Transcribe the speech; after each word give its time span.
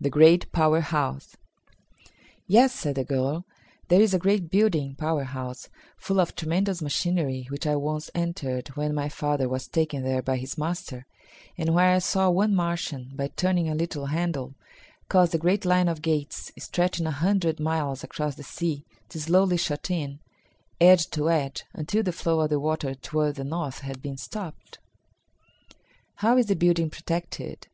The 0.00 0.10
Great 0.10 0.50
Power 0.50 0.80
House. 0.80 1.36
"Yes," 2.48 2.72
said 2.74 2.96
the 2.96 3.04
girl. 3.04 3.44
"There 3.86 4.00
is 4.00 4.12
a 4.12 4.18
great 4.18 4.50
building 4.50 4.96
(power 4.96 5.22
house) 5.22 5.68
full 5.96 6.18
of 6.18 6.34
tremendous 6.34 6.82
machinery 6.82 7.46
which 7.48 7.64
I 7.64 7.76
once 7.76 8.10
entered 8.12 8.74
when 8.74 8.92
my 8.92 9.08
father 9.08 9.48
was 9.48 9.68
taken 9.68 10.02
there 10.02 10.20
by 10.20 10.36
his 10.38 10.58
master, 10.58 11.06
and 11.56 11.72
where 11.76 11.92
I 11.94 12.00
saw 12.00 12.28
one 12.28 12.56
Martian, 12.56 13.12
by 13.14 13.28
turning 13.28 13.68
a 13.68 13.76
little 13.76 14.06
handle, 14.06 14.56
cause 15.08 15.30
the 15.30 15.38
great 15.38 15.64
line 15.64 15.86
of 15.86 16.02
gates, 16.02 16.50
stretching 16.58 17.06
a 17.06 17.12
hundred 17.12 17.60
miles 17.60 18.02
across 18.02 18.34
the 18.34 18.42
sea, 18.42 18.84
to 19.10 19.20
slowly 19.20 19.56
shut 19.58 19.92
in, 19.92 20.18
edge 20.80 21.06
to 21.10 21.30
edge, 21.30 21.66
until 21.72 22.02
the 22.02 22.10
flow 22.10 22.40
of 22.40 22.50
the 22.50 22.58
water 22.58 22.96
toward 22.96 23.36
the 23.36 23.44
north 23.44 23.78
had 23.82 24.02
been 24.02 24.16
stopped." 24.16 24.80
"How 26.16 26.36
is 26.36 26.46
the 26.46 26.56
building 26.56 26.90
protected?" 26.90 27.68